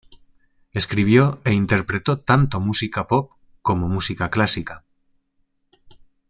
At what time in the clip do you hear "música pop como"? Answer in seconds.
2.59-3.87